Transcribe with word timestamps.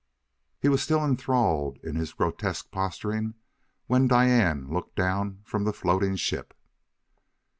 He 0.59 0.67
was 0.67 0.81
still 0.81 1.05
enthralled 1.05 1.77
in 1.83 1.95
his 1.95 2.11
grotesque 2.13 2.71
posturing 2.71 3.35
when 3.85 4.07
Diane 4.07 4.67
looked 4.67 4.95
down 4.95 5.41
from 5.43 5.63
the 5.63 5.73
floating 5.73 6.15
ship. 6.15 6.55